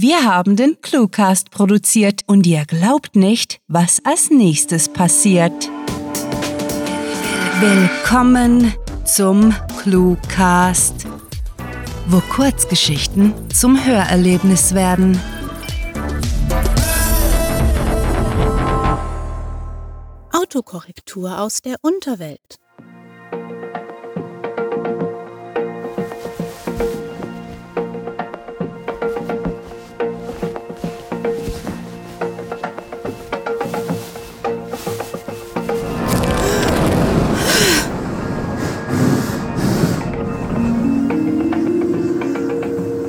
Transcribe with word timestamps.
Wir 0.00 0.22
haben 0.22 0.54
den 0.54 0.80
Cluecast 0.80 1.50
produziert 1.50 2.20
und 2.28 2.46
ihr 2.46 2.64
glaubt 2.66 3.16
nicht, 3.16 3.60
was 3.66 4.00
als 4.04 4.30
nächstes 4.30 4.88
passiert. 4.88 5.68
Willkommen 7.58 8.72
zum 9.04 9.52
Cluecast, 9.82 11.04
wo 12.06 12.20
Kurzgeschichten 12.20 13.34
zum 13.50 13.84
Hörerlebnis 13.84 14.72
werden. 14.72 15.20
Autokorrektur 20.30 21.40
aus 21.40 21.60
der 21.60 21.74
Unterwelt. 21.82 22.60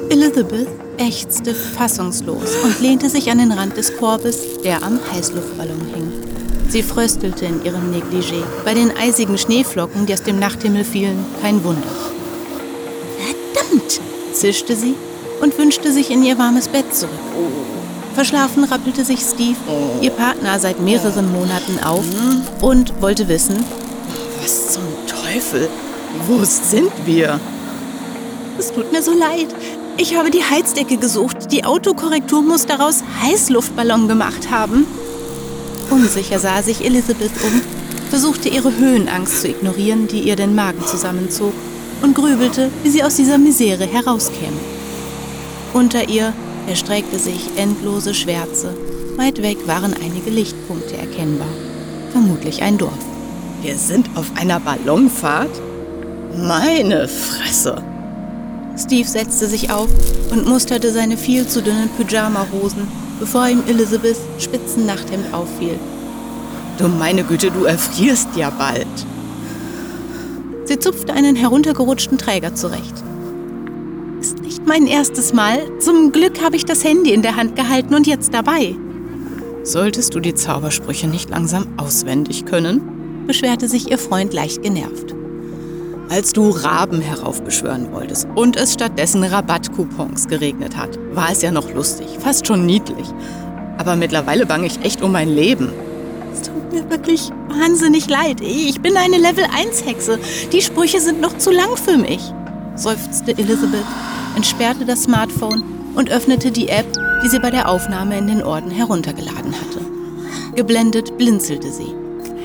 Elizabeth 0.09 0.67
ächzte 0.97 1.53
fassungslos 1.53 2.55
und 2.63 2.81
lehnte 2.81 3.09
sich 3.09 3.29
an 3.29 3.37
den 3.37 3.51
Rand 3.51 3.77
des 3.77 3.95
Korbes, 3.95 4.39
der 4.63 4.81
am 4.81 4.99
Heißluftballon 5.11 5.81
hing. 5.93 6.11
Sie 6.67 6.81
fröstelte 6.81 7.45
in 7.45 7.63
ihrem 7.63 7.93
Negligé. 7.93 8.41
Bei 8.65 8.73
den 8.73 8.91
eisigen 8.97 9.37
Schneeflocken, 9.37 10.07
die 10.07 10.13
aus 10.13 10.23
dem 10.23 10.39
Nachthimmel 10.39 10.83
fielen, 10.83 11.23
kein 11.41 11.63
Wunder. 11.63 11.87
Verdammt, 13.53 14.01
zischte 14.33 14.75
sie 14.75 14.95
und 15.41 15.55
wünschte 15.59 15.93
sich 15.93 16.09
in 16.09 16.23
ihr 16.23 16.39
warmes 16.39 16.67
Bett 16.67 16.93
zurück. 16.93 17.13
Verschlafen 18.15 18.63
rappelte 18.63 19.05
sich 19.05 19.19
Steve, 19.19 19.57
ihr 20.01 20.11
Partner, 20.11 20.59
seit 20.59 20.79
mehreren 20.79 21.31
Monaten 21.31 21.79
auf 21.83 22.03
und 22.61 22.99
wollte 22.99 23.27
wissen, 23.27 23.63
Was 24.41 24.73
zum 24.73 24.83
Teufel? 25.07 25.69
Wo 26.27 26.43
sind 26.43 26.91
wir? 27.05 27.39
es 28.59 28.71
tut 28.73 28.91
mir 28.91 29.01
so 29.01 29.13
leid. 29.13 29.47
Ich 30.01 30.15
habe 30.15 30.31
die 30.31 30.45
Heizdecke 30.45 30.95
gesucht. 30.95 31.51
Die 31.51 31.65
Autokorrektur 31.65 32.41
muss 32.41 32.65
daraus 32.65 33.03
Heißluftballon 33.21 34.07
gemacht 34.07 34.49
haben. 34.49 34.87
Unsicher 35.89 36.39
sah 36.39 36.63
sich 36.63 36.85
Elizabeth 36.85 37.33
um, 37.43 37.61
versuchte 38.09 38.47
ihre 38.47 38.77
Höhenangst 38.77 39.41
zu 39.41 39.49
ignorieren, 39.49 40.07
die 40.07 40.21
ihr 40.21 40.37
den 40.37 40.55
Magen 40.55 40.85
zusammenzog, 40.87 41.51
und 42.01 42.15
grübelte, 42.15 42.71
wie 42.81 42.89
sie 42.89 43.03
aus 43.03 43.17
dieser 43.17 43.37
Misere 43.37 43.85
herauskäme. 43.85 44.55
Unter 45.73 46.07
ihr 46.07 46.31
erstreckte 46.65 47.19
sich 47.19 47.49
endlose 47.57 48.13
Schwärze. 48.13 48.73
Weit 49.17 49.41
weg 49.43 49.57
waren 49.67 49.93
einige 49.93 50.29
Lichtpunkte 50.29 50.95
erkennbar. 50.95 51.49
Vermutlich 52.13 52.61
ein 52.61 52.77
Dorf. 52.77 52.93
Wir 53.61 53.77
sind 53.77 54.09
auf 54.15 54.31
einer 54.39 54.61
Ballonfahrt? 54.61 55.51
Meine 56.37 57.09
Fresse! 57.09 57.83
Steve 58.79 59.07
setzte 59.07 59.47
sich 59.47 59.71
auf 59.71 59.89
und 60.31 60.47
musterte 60.47 60.91
seine 60.91 61.17
viel 61.17 61.47
zu 61.47 61.61
dünnen 61.61 61.89
Pyjama-Hosen, 61.97 62.87
bevor 63.19 63.47
ihm 63.47 63.63
Elizabeths 63.67 64.21
spitzen 64.37 64.85
Nachthemd 64.85 65.33
auffiel. 65.33 65.77
Du 66.77 66.87
meine 66.87 67.23
Güte, 67.23 67.51
du 67.51 67.65
erfrierst 67.65 68.29
ja 68.35 68.49
bald. 68.49 68.87
Sie 70.65 70.79
zupfte 70.79 71.13
einen 71.13 71.35
heruntergerutschten 71.35 72.17
Träger 72.17 72.55
zurecht. 72.55 72.93
Ist 74.21 74.39
nicht 74.41 74.65
mein 74.65 74.87
erstes 74.87 75.33
Mal. 75.33 75.59
Zum 75.79 76.11
Glück 76.11 76.41
habe 76.41 76.55
ich 76.55 76.65
das 76.65 76.83
Handy 76.83 77.11
in 77.11 77.21
der 77.21 77.35
Hand 77.35 77.55
gehalten 77.55 77.93
und 77.95 78.07
jetzt 78.07 78.33
dabei, 78.33 78.75
Solltest 79.63 80.15
du 80.15 80.19
die 80.19 80.33
Zaubersprüche 80.33 81.07
nicht 81.07 81.29
langsam 81.29 81.67
auswendig 81.77 82.45
können? 82.45 83.25
beschwerte 83.27 83.67
sich 83.67 83.91
ihr 83.91 83.99
Freund 83.99 84.33
leicht 84.33 84.63
genervt. 84.63 85.13
Als 86.09 86.33
du 86.33 86.49
Raben 86.49 87.01
heraufbeschwören 87.01 87.91
wolltest 87.91 88.27
und 88.33 88.55
es 88.55 88.73
stattdessen 88.73 89.23
Rabattcoupons 89.23 90.27
geregnet 90.27 90.75
hat, 90.75 90.97
war 91.13 91.31
es 91.31 91.43
ja 91.43 91.51
noch 91.51 91.71
lustig, 91.71 92.07
fast 92.19 92.47
schon 92.47 92.65
niedlich. 92.65 93.05
Aber 93.77 93.95
mittlerweile 93.95 94.47
bange 94.47 94.65
ich 94.65 94.83
echt 94.83 95.03
um 95.03 95.11
mein 95.11 95.29
Leben. 95.29 95.71
Es 96.33 96.41
tut 96.41 96.73
mir 96.73 96.89
wirklich 96.89 97.29
wahnsinnig 97.49 98.09
leid. 98.09 98.41
Ich 98.41 98.81
bin 98.81 98.97
eine 98.97 99.19
Level 99.19 99.45
1 99.55 99.85
Hexe. 99.85 100.17
Die 100.51 100.63
Sprüche 100.63 100.99
sind 100.99 101.21
noch 101.21 101.37
zu 101.37 101.51
lang 101.51 101.77
für 101.77 101.97
mich, 101.97 102.33
seufzte 102.73 103.33
Elizabeth, 103.33 103.85
entsperrte 104.35 104.85
das 104.85 105.03
Smartphone 105.03 105.63
und 105.93 106.09
öffnete 106.09 106.49
die 106.49 106.69
App, 106.69 106.91
die 107.23 107.29
sie 107.29 107.39
bei 107.39 107.51
der 107.51 107.69
Aufnahme 107.69 108.17
in 108.17 108.25
den 108.25 108.41
Orden 108.41 108.71
heruntergeladen 108.71 109.53
hatte. 109.53 109.85
Geblendet 110.55 111.19
blinzelte 111.19 111.71
sie. 111.71 111.93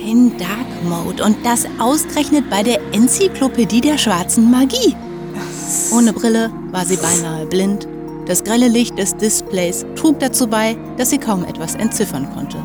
Ein 0.06 0.36
Dark 0.36 0.84
Mode 0.84 1.24
und 1.24 1.36
das 1.46 1.64
ausgerechnet 1.78 2.50
bei 2.50 2.62
der 2.62 2.78
Enzyklopädie 2.92 3.80
der 3.80 3.96
schwarzen 3.96 4.50
Magie. 4.50 4.94
Ohne 5.92 6.12
Brille 6.12 6.50
war 6.72 6.84
sie 6.84 6.96
beinahe 6.96 7.46
blind. 7.46 7.88
Das 8.26 8.44
grelle 8.44 8.68
Licht 8.68 8.98
des 8.98 9.16
Displays 9.16 9.86
trug 9.96 10.18
dazu 10.18 10.46
bei, 10.46 10.76
dass 10.98 11.08
sie 11.08 11.16
kaum 11.16 11.42
etwas 11.44 11.74
entziffern 11.74 12.28
konnte. 12.34 12.58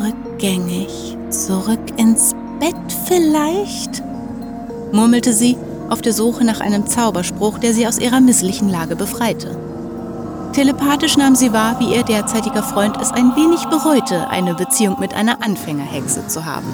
Rückgängig, 0.00 1.16
zurück 1.30 1.80
ins 1.96 2.36
Bett 2.60 2.76
vielleicht? 3.06 4.04
murmelte 4.92 5.32
sie, 5.32 5.56
auf 5.90 6.02
der 6.02 6.12
Suche 6.12 6.44
nach 6.44 6.60
einem 6.60 6.86
Zauberspruch, 6.86 7.58
der 7.58 7.74
sie 7.74 7.88
aus 7.88 7.98
ihrer 7.98 8.20
misslichen 8.20 8.68
Lage 8.68 8.94
befreite. 8.94 9.56
Telepathisch 10.52 11.16
nahm 11.16 11.34
sie 11.34 11.52
wahr, 11.52 11.76
wie 11.78 11.94
ihr 11.94 12.02
derzeitiger 12.02 12.62
Freund 12.62 12.96
es 13.00 13.12
ein 13.12 13.36
wenig 13.36 13.64
bereute, 13.66 14.28
eine 14.28 14.54
Beziehung 14.54 14.98
mit 14.98 15.14
einer 15.14 15.42
Anfängerhexe 15.42 16.26
zu 16.26 16.44
haben. 16.44 16.66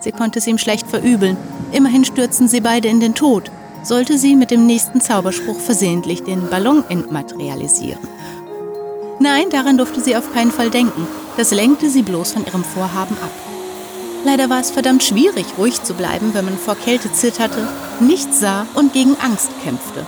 Sie 0.00 0.12
konnte 0.12 0.38
es 0.38 0.46
ihm 0.46 0.58
schlecht 0.58 0.86
verübeln. 0.86 1.36
Immerhin 1.72 2.04
stürzten 2.04 2.48
sie 2.48 2.60
beide 2.60 2.88
in 2.88 3.00
den 3.00 3.14
Tod, 3.14 3.50
sollte 3.82 4.18
sie 4.18 4.36
mit 4.36 4.50
dem 4.50 4.66
nächsten 4.66 5.00
Zauberspruch 5.00 5.58
versehentlich 5.58 6.24
den 6.24 6.48
Ballon 6.50 6.84
entmaterialisieren. 6.88 8.06
Nein, 9.20 9.48
daran 9.50 9.78
durfte 9.78 10.00
sie 10.00 10.16
auf 10.16 10.32
keinen 10.34 10.50
Fall 10.50 10.70
denken. 10.70 11.06
Das 11.36 11.50
lenkte 11.52 11.88
sie 11.88 12.02
bloß 12.02 12.32
von 12.32 12.44
ihrem 12.44 12.64
Vorhaben 12.64 13.16
ab. 13.22 13.30
Leider 14.24 14.50
war 14.50 14.60
es 14.60 14.70
verdammt 14.70 15.02
schwierig, 15.02 15.46
ruhig 15.58 15.82
zu 15.82 15.94
bleiben, 15.94 16.34
wenn 16.34 16.46
man 16.46 16.58
vor 16.58 16.74
Kälte 16.74 17.12
zitterte, 17.12 17.68
nichts 18.00 18.40
sah 18.40 18.66
und 18.74 18.92
gegen 18.92 19.16
Angst 19.22 19.50
kämpfte. 19.62 20.04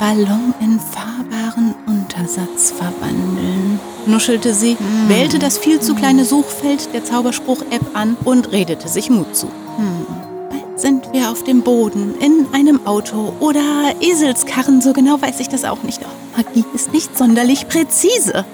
Ballon 0.00 0.54
in 0.60 0.80
fahrbaren 0.80 1.74
Untersatz 1.86 2.70
verwandeln, 2.70 3.78
nuschelte 4.06 4.54
sie, 4.54 4.78
wählte 5.08 5.38
das 5.38 5.58
viel 5.58 5.78
zu 5.78 5.94
kleine 5.94 6.24
Suchfeld 6.24 6.94
der 6.94 7.04
Zauberspruch-App 7.04 7.82
an 7.92 8.16
und 8.24 8.50
redete 8.50 8.88
sich 8.88 9.10
Mut 9.10 9.36
zu. 9.36 9.48
Hm. 9.76 10.06
Bald 10.48 10.80
sind 10.80 11.12
wir 11.12 11.30
auf 11.30 11.44
dem 11.44 11.60
Boden, 11.60 12.14
in 12.18 12.46
einem 12.52 12.86
Auto 12.86 13.34
oder 13.40 13.60
Eselskarren, 14.00 14.80
so 14.80 14.94
genau 14.94 15.20
weiß 15.20 15.38
ich 15.38 15.50
das 15.50 15.66
auch 15.66 15.82
nicht. 15.82 16.00
Oh, 16.02 16.38
Magie 16.38 16.64
ist 16.74 16.94
nicht 16.94 17.18
sonderlich 17.18 17.68
präzise. 17.68 18.46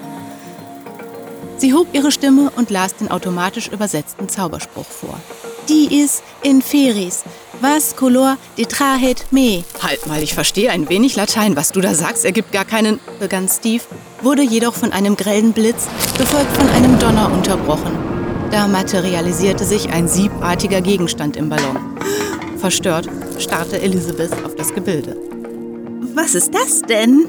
Sie 1.57 1.73
hob 1.73 1.87
ihre 1.93 2.11
Stimme 2.11 2.51
und 2.55 2.69
las 2.69 2.95
den 2.95 3.09
automatisch 3.09 3.67
übersetzten 3.67 4.29
Zauberspruch 4.29 4.85
vor. 4.85 5.19
Dies 5.67 6.21
inferis, 6.43 7.23
vas 7.59 7.95
color 7.95 8.37
detrahet 8.57 9.25
me, 9.31 9.63
Halt 9.81 10.05
mal, 10.07 10.21
ich 10.21 10.33
verstehe 10.33 10.71
ein 10.71 10.87
wenig 10.87 11.15
Latein. 11.15 11.55
Was 11.55 11.71
du 11.71 11.81
da 11.81 11.93
sagst, 11.93 12.25
ergibt 12.25 12.51
gar 12.51 12.63
keinen. 12.63 12.99
begann 13.19 13.49
Steve, 13.49 13.83
wurde 14.21 14.43
jedoch 14.43 14.75
von 14.75 14.91
einem 14.91 15.17
grellen 15.17 15.53
Blitz, 15.53 15.87
gefolgt 16.17 16.55
von 16.55 16.69
einem 16.69 16.99
Donner 16.99 17.31
unterbrochen. 17.31 17.91
Da 18.51 18.67
materialisierte 18.67 19.65
sich 19.65 19.89
ein 19.89 20.07
siebartiger 20.07 20.81
Gegenstand 20.81 21.35
im 21.35 21.49
Ballon. 21.49 21.77
Verstört 22.57 23.09
starrte 23.39 23.81
Elizabeth 23.81 24.31
auf 24.45 24.55
das 24.55 24.73
Gebilde. 24.73 25.17
Was 26.13 26.33
ist 26.33 26.53
das 26.53 26.81
denn? 26.81 27.27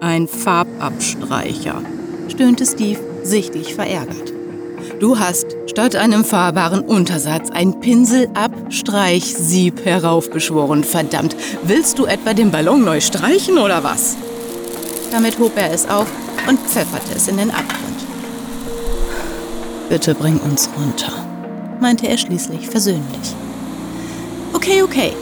Ein 0.00 0.26
Farbabstreicher. 0.26 1.82
Stöhnte 2.28 2.66
Steve, 2.66 3.00
sichtlich 3.22 3.74
verärgert. 3.74 4.32
Du 5.00 5.18
hast 5.18 5.46
statt 5.66 5.96
einem 5.96 6.24
fahrbaren 6.24 6.80
Untersatz 6.80 7.50
ein 7.50 7.80
Pinselabstreichsieb 7.80 9.84
heraufbeschworen. 9.84 10.84
Verdammt, 10.84 11.36
willst 11.64 11.98
du 11.98 12.06
etwa 12.06 12.32
den 12.32 12.50
Ballon 12.50 12.84
neu 12.84 13.00
streichen 13.00 13.58
oder 13.58 13.82
was? 13.82 14.16
Damit 15.10 15.38
hob 15.38 15.52
er 15.56 15.72
es 15.72 15.88
auf 15.88 16.06
und 16.48 16.60
pfefferte 16.60 17.14
es 17.16 17.28
in 17.28 17.36
den 17.36 17.50
Abgrund, 17.50 17.80
Bitte 19.88 20.14
bring 20.14 20.38
uns 20.40 20.68
runter. 20.76 21.12
meinte 21.80 22.08
er 22.08 22.16
schließlich 22.16 22.68
versöhnlich. 22.68 23.34
Okay, 24.52 24.82
okay. 24.82 25.12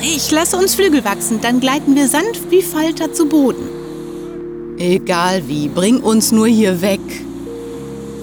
Ich 0.00 0.30
lasse 0.30 0.56
uns 0.56 0.74
Flügel 0.74 1.04
wachsen, 1.04 1.40
dann 1.40 1.60
gleiten 1.60 1.94
wir 1.94 2.08
sanft 2.08 2.50
wie 2.50 2.62
Falter 2.62 3.12
zu 3.12 3.26
Boden. 3.26 3.68
Egal 4.78 5.48
wie, 5.48 5.68
bring 5.68 6.00
uns 6.00 6.32
nur 6.32 6.46
hier 6.46 6.82
weg. 6.82 7.00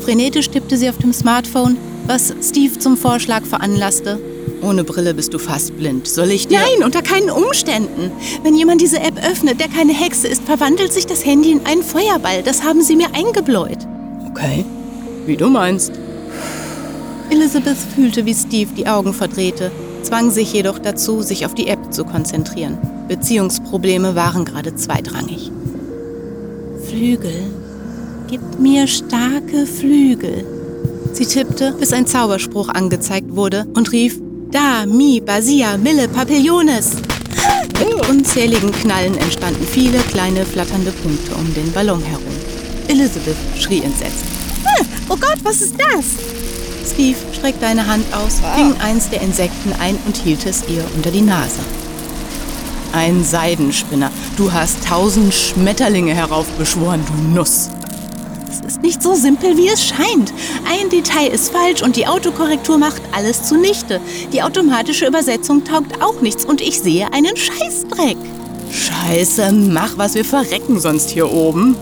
Frenetisch 0.01 0.49
tippte 0.49 0.77
sie 0.77 0.89
auf 0.89 0.97
dem 0.97 1.13
Smartphone, 1.13 1.77
was 2.05 2.33
Steve 2.41 2.77
zum 2.77 2.97
Vorschlag 2.97 3.45
veranlasste, 3.45 4.19
Ohne 4.63 4.83
Brille 4.83 5.13
bist 5.13 5.33
du 5.33 5.39
fast 5.39 5.75
blind. 5.77 6.07
Soll 6.07 6.31
ich 6.31 6.47
dir... 6.47 6.59
Nein, 6.59 6.85
unter 6.85 7.01
keinen 7.01 7.29
Umständen. 7.29 8.11
Wenn 8.43 8.55
jemand 8.55 8.79
diese 8.81 8.99
App 8.99 9.17
öffnet, 9.29 9.59
der 9.59 9.67
keine 9.67 9.93
Hexe 9.93 10.27
ist, 10.27 10.43
verwandelt 10.43 10.93
sich 10.93 11.05
das 11.05 11.25
Handy 11.25 11.51
in 11.51 11.65
einen 11.65 11.83
Feuerball. 11.83 12.43
Das 12.43 12.63
haben 12.63 12.81
sie 12.81 12.95
mir 12.95 13.13
eingebläut. 13.13 13.79
Okay, 14.29 14.63
wie 15.25 15.35
du 15.35 15.49
meinst. 15.49 15.91
Elizabeth 17.29 17.77
fühlte, 17.95 18.25
wie 18.25 18.33
Steve 18.33 18.69
die 18.75 18.87
Augen 18.87 19.13
verdrehte, 19.13 19.71
zwang 20.01 20.31
sich 20.31 20.53
jedoch 20.53 20.79
dazu, 20.79 21.21
sich 21.21 21.45
auf 21.45 21.55
die 21.55 21.67
App 21.67 21.93
zu 21.93 22.05
konzentrieren. 22.05 22.77
Beziehungsprobleme 23.07 24.15
waren 24.15 24.45
gerade 24.45 24.75
zweitrangig. 24.75 25.51
Flügel. 27.03 27.51
Gib 28.29 28.59
mir 28.59 28.87
starke 28.87 29.65
Flügel. 29.65 30.45
Sie 31.11 31.25
tippte, 31.25 31.75
bis 31.77 31.91
ein 31.91 32.07
Zauberspruch 32.07 32.69
angezeigt 32.69 33.35
wurde 33.35 33.67
und 33.75 33.91
rief 33.91 34.21
Da, 34.51 34.85
Mi, 34.85 35.19
Basia, 35.19 35.75
Mille, 35.75 36.07
Papillones. 36.07 36.91
Mit 37.77 38.09
unzähligen 38.09 38.71
Knallen 38.71 39.17
entstanden 39.17 39.67
viele 39.69 39.97
kleine 39.99 40.45
flatternde 40.45 40.91
Punkte 40.91 41.35
um 41.35 41.53
den 41.53 41.73
Ballon 41.73 42.01
herum. 42.01 42.23
Elizabeth 42.87 43.35
schrie 43.59 43.81
entsetzt. 43.81 44.23
Hm, 44.63 44.87
oh 45.09 45.17
Gott, 45.17 45.39
was 45.43 45.61
ist 45.61 45.75
das? 45.77 46.05
Steve 46.89 47.17
streckte 47.33 47.67
eine 47.67 47.85
Hand 47.85 48.05
aus, 48.13 48.39
fing 48.55 48.75
eins 48.79 49.09
der 49.09 49.21
Insekten 49.21 49.73
ein 49.77 49.97
und 50.05 50.15
hielt 50.15 50.45
es 50.45 50.63
ihr 50.69 50.85
unter 50.95 51.11
die 51.11 51.21
Nase. 51.21 51.59
Ein 52.93 53.23
Seidenspinner. 53.23 54.11
Du 54.37 54.53
hast 54.53 54.85
tausend 54.87 55.33
Schmetterlinge 55.33 56.13
heraufbeschworen, 56.13 57.01
du 57.07 57.35
Nuss. 57.35 57.69
Es 58.51 58.59
ist 58.59 58.83
nicht 58.83 59.01
so 59.01 59.15
simpel, 59.15 59.57
wie 59.57 59.67
es 59.67 59.83
scheint. 59.83 60.31
Ein 60.69 60.89
Detail 60.91 61.29
ist 61.29 61.51
falsch 61.51 61.81
und 61.81 61.95
die 61.95 62.05
Autokorrektur 62.05 62.77
macht 62.77 63.01
alles 63.11 63.43
zunichte. 63.43 63.99
Die 64.31 64.43
automatische 64.43 65.07
Übersetzung 65.07 65.63
taugt 65.63 66.03
auch 66.03 66.21
nichts 66.21 66.45
und 66.45 66.61
ich 66.61 66.79
sehe 66.81 67.11
einen 67.11 67.35
Scheißdreck. 67.35 68.17
Scheiße, 68.71 69.51
mach 69.51 69.97
was, 69.97 70.13
wir 70.13 70.23
verrecken 70.23 70.79
sonst 70.79 71.09
hier 71.09 71.31
oben. 71.31 71.75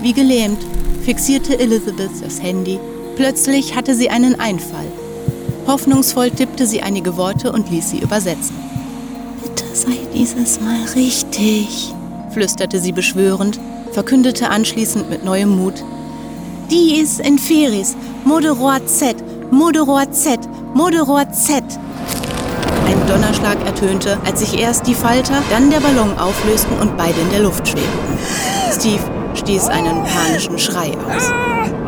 Wie 0.00 0.12
gelähmt 0.12 0.64
fixierte 1.04 1.58
Elizabeth 1.58 2.22
das 2.22 2.40
Handy. 2.40 2.78
Plötzlich 3.16 3.74
hatte 3.74 3.96
sie 3.96 4.10
einen 4.10 4.38
Einfall. 4.38 4.86
Hoffnungsvoll 5.66 6.30
tippte 6.30 6.68
sie 6.68 6.82
einige 6.82 7.16
Worte 7.16 7.50
und 7.50 7.68
ließ 7.68 7.90
sie 7.90 7.98
übersetzen. 7.98 8.61
Bitte 9.54 9.76
sei 9.76 9.98
dieses 10.14 10.60
Mal 10.60 10.80
richtig, 10.94 11.92
flüsterte 12.32 12.78
sie 12.78 12.92
beschwörend, 12.92 13.60
verkündete 13.92 14.48
anschließend 14.48 15.10
mit 15.10 15.26
neuem 15.26 15.50
Mut. 15.50 15.74
Dies 16.70 17.18
inferis, 17.18 17.94
moderor 18.24 18.78
Z, 18.86 19.16
moderor 19.50 20.10
Z, 20.10 20.40
moderor 20.72 21.30
Z. 21.32 21.62
Ein 22.86 23.06
Donnerschlag 23.06 23.58
ertönte, 23.66 24.16
als 24.24 24.40
sich 24.40 24.58
erst 24.58 24.86
die 24.86 24.94
Falter, 24.94 25.42
dann 25.50 25.70
der 25.70 25.80
Ballon 25.80 26.18
auflösten 26.18 26.78
und 26.80 26.96
beide 26.96 27.20
in 27.20 27.30
der 27.30 27.40
Luft 27.40 27.68
schwebten. 27.68 28.18
Steve 28.72 29.02
stieß 29.34 29.68
einen 29.68 30.02
panischen 30.04 30.58
Schrei 30.58 30.92
aus. 30.92 31.30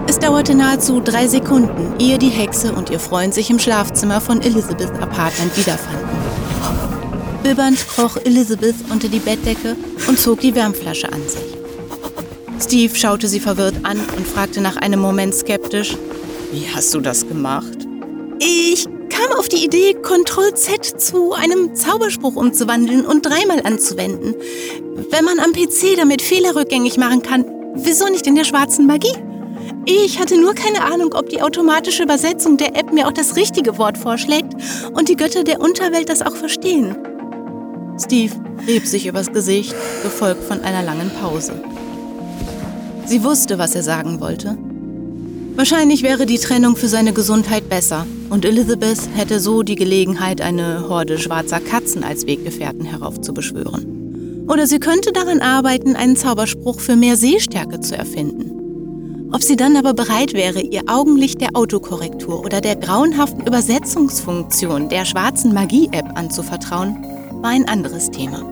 Es 0.06 0.18
dauerte 0.18 0.54
nahezu 0.54 1.00
drei 1.00 1.28
Sekunden, 1.28 1.98
ehe 1.98 2.18
die 2.18 2.28
Hexe 2.28 2.74
und 2.74 2.90
ihr 2.90 3.00
Freund 3.00 3.32
sich 3.32 3.48
im 3.48 3.58
Schlafzimmer 3.58 4.20
von 4.20 4.42
Elizabeth 4.42 4.92
Apartment 5.00 5.56
wiederfanden. 5.56 6.13
Bibbernd 7.44 7.86
kroch 7.88 8.16
Elizabeth 8.24 8.74
unter 8.90 9.06
die 9.06 9.18
Bettdecke 9.18 9.76
und 10.08 10.18
zog 10.18 10.40
die 10.40 10.54
Wärmflasche 10.54 11.12
an 11.12 11.20
sich. 11.28 11.44
Steve 12.58 12.96
schaute 12.96 13.28
sie 13.28 13.38
verwirrt 13.38 13.74
an 13.82 14.00
und 14.16 14.26
fragte 14.26 14.62
nach 14.62 14.78
einem 14.78 14.98
Moment 14.98 15.34
skeptisch, 15.34 15.94
Wie 16.52 16.66
hast 16.74 16.94
du 16.94 17.00
das 17.00 17.28
gemacht? 17.28 17.86
Ich 18.38 18.86
kam 19.10 19.38
auf 19.38 19.50
die 19.50 19.62
Idee, 19.62 19.92
Ctrl-Z 19.92 20.98
zu 20.98 21.34
einem 21.34 21.74
Zauberspruch 21.74 22.34
umzuwandeln 22.34 23.04
und 23.04 23.26
dreimal 23.26 23.60
anzuwenden. 23.62 24.34
Wenn 25.10 25.26
man 25.26 25.38
am 25.38 25.52
PC 25.52 25.98
damit 25.98 26.22
Fehler 26.22 26.56
rückgängig 26.56 26.96
machen 26.96 27.20
kann, 27.20 27.44
wieso 27.74 28.08
nicht 28.08 28.26
in 28.26 28.36
der 28.36 28.44
schwarzen 28.44 28.86
Magie? 28.86 29.14
Ich 29.84 30.18
hatte 30.18 30.40
nur 30.40 30.54
keine 30.54 30.82
Ahnung, 30.82 31.12
ob 31.12 31.28
die 31.28 31.42
automatische 31.42 32.04
Übersetzung 32.04 32.56
der 32.56 32.74
App 32.74 32.90
mir 32.90 33.06
auch 33.06 33.12
das 33.12 33.36
richtige 33.36 33.76
Wort 33.76 33.98
vorschlägt 33.98 34.54
und 34.94 35.10
die 35.10 35.16
Götter 35.16 35.44
der 35.44 35.60
Unterwelt 35.60 36.08
das 36.08 36.22
auch 36.22 36.36
verstehen. 36.36 36.96
Steve 37.98 38.34
rieb 38.66 38.86
sich 38.86 39.06
übers 39.06 39.32
Gesicht, 39.32 39.74
gefolgt 40.02 40.42
von 40.44 40.60
einer 40.60 40.82
langen 40.82 41.10
Pause. 41.20 41.52
Sie 43.06 43.22
wusste, 43.22 43.58
was 43.58 43.74
er 43.74 43.82
sagen 43.82 44.20
wollte. 44.20 44.56
Wahrscheinlich 45.56 46.02
wäre 46.02 46.26
die 46.26 46.38
Trennung 46.38 46.74
für 46.74 46.88
seine 46.88 47.12
Gesundheit 47.12 47.68
besser 47.68 48.06
und 48.30 48.44
Elizabeth 48.44 48.98
hätte 49.14 49.38
so 49.38 49.62
die 49.62 49.76
Gelegenheit, 49.76 50.40
eine 50.40 50.88
Horde 50.88 51.18
schwarzer 51.18 51.60
Katzen 51.60 52.02
als 52.02 52.26
Weggefährten 52.26 52.84
heraufzubeschwören. 52.84 54.46
Oder 54.48 54.66
sie 54.66 54.80
könnte 54.80 55.12
daran 55.12 55.40
arbeiten, 55.40 55.94
einen 55.94 56.16
Zauberspruch 56.16 56.80
für 56.80 56.96
mehr 56.96 57.16
Sehstärke 57.16 57.80
zu 57.80 57.96
erfinden. 57.96 59.30
Ob 59.32 59.42
sie 59.42 59.56
dann 59.56 59.76
aber 59.76 59.94
bereit 59.94 60.32
wäre, 60.32 60.60
ihr 60.60 60.82
Augenlicht 60.86 61.40
der 61.40 61.50
Autokorrektur 61.54 62.44
oder 62.44 62.60
der 62.60 62.76
grauenhaften 62.76 63.46
Übersetzungsfunktion 63.46 64.88
der 64.88 65.04
schwarzen 65.04 65.54
Magie-App 65.54 66.06
anzuvertrauen, 66.14 67.13
war 67.44 67.50
ein 67.50 67.68
anderes 67.68 68.10
Thema. 68.10 68.42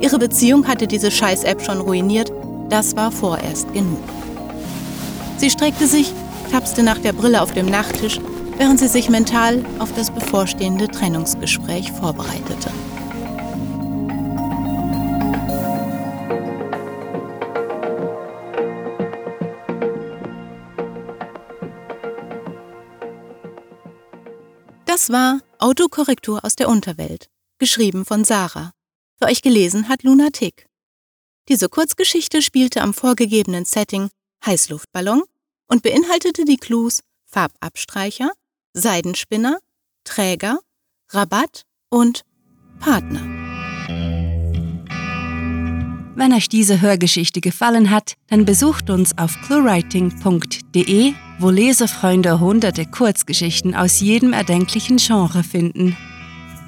Ihre 0.00 0.18
Beziehung 0.18 0.68
hatte 0.68 0.86
diese 0.86 1.10
Scheiß-App 1.10 1.62
schon 1.62 1.80
ruiniert, 1.80 2.30
das 2.68 2.94
war 2.94 3.10
vorerst 3.10 3.72
genug. 3.72 4.04
Sie 5.38 5.48
streckte 5.48 5.86
sich, 5.86 6.12
tapste 6.50 6.82
nach 6.82 6.98
der 6.98 7.14
Brille 7.14 7.40
auf 7.40 7.52
dem 7.52 7.70
Nachttisch, 7.70 8.20
während 8.58 8.80
sie 8.80 8.88
sich 8.88 9.08
mental 9.08 9.64
auf 9.78 9.94
das 9.94 10.10
bevorstehende 10.10 10.88
Trennungsgespräch 10.88 11.90
vorbereitete. 11.90 12.70
Das 24.84 25.08
war 25.08 25.40
Autokorrektur 25.58 26.44
aus 26.44 26.56
der 26.56 26.68
Unterwelt, 26.68 27.31
geschrieben 27.62 28.04
von 28.04 28.24
Sarah. 28.24 28.72
Für 29.20 29.26
euch 29.28 29.40
gelesen 29.40 29.88
hat 29.88 30.02
Luna 30.02 30.30
Tick. 30.32 30.66
Diese 31.48 31.68
Kurzgeschichte 31.68 32.42
spielte 32.42 32.80
am 32.80 32.92
vorgegebenen 32.92 33.66
Setting 33.66 34.08
Heißluftballon 34.44 35.22
und 35.68 35.84
beinhaltete 35.84 36.44
die 36.44 36.56
Clues 36.56 37.04
Farbabstreicher, 37.26 38.32
Seidenspinner, 38.72 39.58
Träger, 40.02 40.58
Rabatt 41.10 41.62
und 41.88 42.22
Partner. 42.80 43.20
Wenn 46.16 46.32
euch 46.32 46.48
diese 46.48 46.80
Hörgeschichte 46.80 47.40
gefallen 47.40 47.90
hat, 47.90 48.14
dann 48.26 48.44
besucht 48.44 48.90
uns 48.90 49.16
auf 49.16 49.36
cluewriting.de, 49.46 51.14
wo 51.38 51.50
Lesefreunde 51.50 52.40
hunderte 52.40 52.86
Kurzgeschichten 52.86 53.76
aus 53.76 54.00
jedem 54.00 54.32
erdenklichen 54.32 54.96
Genre 54.96 55.44
finden. 55.44 55.96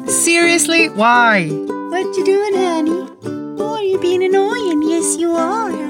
Seriously, 0.06 0.88
why? 0.96 1.50
What 1.90 2.16
you 2.16 2.24
doing, 2.24 2.54
honey? 2.54 3.06
Oh, 3.58 3.76
you're 3.78 4.00
being 4.00 4.24
annoying. 4.24 4.80
Yes, 4.88 5.18
you 5.18 5.36
are. 5.36 5.81